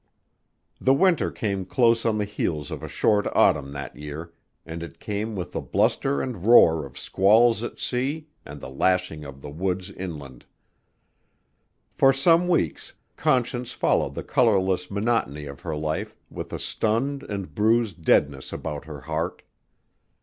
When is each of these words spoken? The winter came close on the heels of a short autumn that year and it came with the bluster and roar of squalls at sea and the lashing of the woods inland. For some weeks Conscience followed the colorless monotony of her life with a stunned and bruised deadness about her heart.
The 0.79 0.95
winter 0.95 1.29
came 1.29 1.63
close 1.63 2.07
on 2.07 2.17
the 2.17 2.25
heels 2.25 2.71
of 2.71 2.81
a 2.81 2.87
short 2.87 3.27
autumn 3.35 3.71
that 3.73 3.95
year 3.95 4.33
and 4.65 4.81
it 4.81 4.99
came 4.99 5.35
with 5.35 5.51
the 5.51 5.61
bluster 5.61 6.23
and 6.23 6.43
roar 6.43 6.87
of 6.87 6.97
squalls 6.97 7.61
at 7.61 7.77
sea 7.77 8.25
and 8.43 8.59
the 8.59 8.69
lashing 8.71 9.23
of 9.23 9.43
the 9.43 9.51
woods 9.51 9.91
inland. 9.91 10.45
For 11.93 12.13
some 12.13 12.47
weeks 12.47 12.93
Conscience 13.15 13.73
followed 13.73 14.15
the 14.15 14.23
colorless 14.23 14.89
monotony 14.89 15.45
of 15.45 15.59
her 15.61 15.75
life 15.75 16.15
with 16.31 16.51
a 16.51 16.57
stunned 16.57 17.21
and 17.21 17.53
bruised 17.53 18.01
deadness 18.03 18.51
about 18.51 18.85
her 18.85 19.01
heart. 19.01 19.43